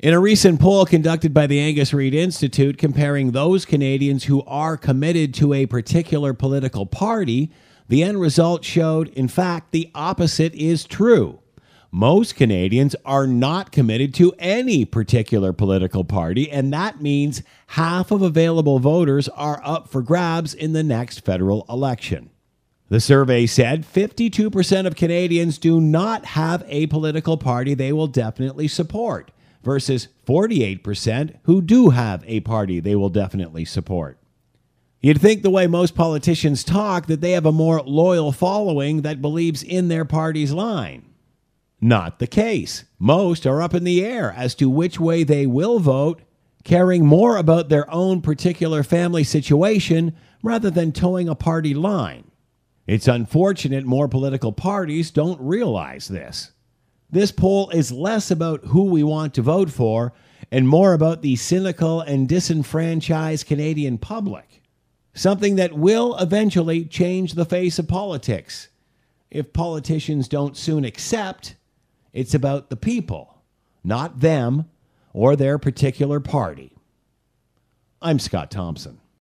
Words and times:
In 0.00 0.14
a 0.14 0.20
recent 0.20 0.60
poll 0.60 0.86
conducted 0.86 1.34
by 1.34 1.48
the 1.48 1.58
Angus 1.58 1.92
Reid 1.92 2.14
Institute 2.14 2.78
comparing 2.78 3.32
those 3.32 3.64
Canadians 3.64 4.26
who 4.26 4.44
are 4.44 4.76
committed 4.76 5.34
to 5.34 5.52
a 5.52 5.66
particular 5.66 6.32
political 6.32 6.86
party, 6.86 7.50
the 7.88 8.04
end 8.04 8.20
result 8.20 8.64
showed, 8.64 9.08
in 9.08 9.26
fact, 9.26 9.72
the 9.72 9.90
opposite 9.96 10.54
is 10.54 10.84
true. 10.84 11.40
Most 11.90 12.36
Canadians 12.36 12.94
are 13.04 13.26
not 13.26 13.72
committed 13.72 14.14
to 14.14 14.32
any 14.38 14.84
particular 14.84 15.52
political 15.52 16.04
party, 16.04 16.48
and 16.48 16.72
that 16.72 17.02
means 17.02 17.42
half 17.66 18.12
of 18.12 18.22
available 18.22 18.78
voters 18.78 19.28
are 19.30 19.60
up 19.64 19.88
for 19.88 20.00
grabs 20.00 20.54
in 20.54 20.74
the 20.74 20.84
next 20.84 21.24
federal 21.24 21.66
election. 21.68 22.30
The 22.88 23.00
survey 23.00 23.46
said 23.46 23.84
52% 23.84 24.86
of 24.86 24.94
Canadians 24.94 25.58
do 25.58 25.80
not 25.80 26.24
have 26.24 26.62
a 26.68 26.86
political 26.86 27.36
party 27.36 27.74
they 27.74 27.92
will 27.92 28.06
definitely 28.06 28.68
support 28.68 29.32
versus 29.62 30.08
48% 30.26 31.36
who 31.44 31.60
do 31.60 31.90
have 31.90 32.24
a 32.26 32.40
party 32.40 32.80
they 32.80 32.96
will 32.96 33.08
definitely 33.08 33.64
support. 33.64 34.18
You'd 35.00 35.20
think 35.20 35.42
the 35.42 35.50
way 35.50 35.66
most 35.66 35.94
politicians 35.94 36.64
talk 36.64 37.06
that 37.06 37.20
they 37.20 37.32
have 37.32 37.46
a 37.46 37.52
more 37.52 37.82
loyal 37.82 38.32
following 38.32 39.02
that 39.02 39.22
believes 39.22 39.62
in 39.62 39.88
their 39.88 40.04
party's 40.04 40.52
line. 40.52 41.04
Not 41.80 42.18
the 42.18 42.26
case. 42.26 42.84
Most 42.98 43.46
are 43.46 43.62
up 43.62 43.74
in 43.74 43.84
the 43.84 44.04
air 44.04 44.32
as 44.32 44.56
to 44.56 44.68
which 44.68 44.98
way 44.98 45.22
they 45.22 45.46
will 45.46 45.78
vote, 45.78 46.22
caring 46.64 47.06
more 47.06 47.36
about 47.36 47.68
their 47.68 47.88
own 47.92 48.20
particular 48.20 48.82
family 48.82 49.22
situation 49.22 50.16
rather 50.42 50.70
than 50.70 50.90
toeing 50.90 51.28
a 51.28 51.36
party 51.36 51.74
line. 51.74 52.24
It's 52.86 53.06
unfortunate 53.06 53.84
more 53.84 54.08
political 54.08 54.52
parties 54.52 55.10
don't 55.12 55.40
realize 55.40 56.08
this. 56.08 56.52
This 57.10 57.32
poll 57.32 57.70
is 57.70 57.90
less 57.90 58.30
about 58.30 58.66
who 58.66 58.84
we 58.84 59.02
want 59.02 59.34
to 59.34 59.42
vote 59.42 59.70
for 59.70 60.12
and 60.50 60.68
more 60.68 60.92
about 60.92 61.22
the 61.22 61.36
cynical 61.36 62.00
and 62.00 62.28
disenfranchised 62.28 63.46
Canadian 63.46 63.98
public. 63.98 64.62
Something 65.14 65.56
that 65.56 65.72
will 65.72 66.16
eventually 66.18 66.84
change 66.84 67.32
the 67.32 67.46
face 67.46 67.78
of 67.78 67.88
politics. 67.88 68.68
If 69.30 69.52
politicians 69.52 70.28
don't 70.28 70.56
soon 70.56 70.84
accept, 70.84 71.56
it's 72.12 72.34
about 72.34 72.70
the 72.70 72.76
people, 72.76 73.42
not 73.82 74.20
them 74.20 74.68
or 75.12 75.34
their 75.34 75.58
particular 75.58 76.20
party. 76.20 76.72
I'm 78.00 78.18
Scott 78.18 78.50
Thompson. 78.50 79.00